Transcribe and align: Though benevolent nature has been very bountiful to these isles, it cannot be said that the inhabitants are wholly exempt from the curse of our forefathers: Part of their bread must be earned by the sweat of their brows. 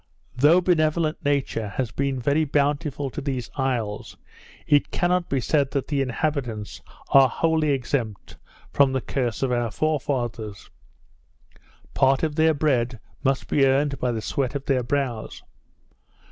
Though 0.35 0.61
benevolent 0.61 1.23
nature 1.23 1.67
has 1.69 1.91
been 1.91 2.19
very 2.19 2.43
bountiful 2.43 3.11
to 3.11 3.21
these 3.21 3.51
isles, 3.55 4.17
it 4.65 4.89
cannot 4.89 5.29
be 5.29 5.39
said 5.39 5.69
that 5.73 5.89
the 5.89 6.01
inhabitants 6.01 6.81
are 7.09 7.29
wholly 7.29 7.69
exempt 7.69 8.37
from 8.73 8.93
the 8.93 9.01
curse 9.01 9.43
of 9.43 9.51
our 9.51 9.69
forefathers: 9.69 10.71
Part 11.93 12.23
of 12.23 12.33
their 12.35 12.55
bread 12.55 12.99
must 13.23 13.47
be 13.47 13.63
earned 13.63 13.99
by 13.99 14.11
the 14.11 14.23
sweat 14.23 14.55
of 14.55 14.65
their 14.65 14.81
brows. 14.81 15.43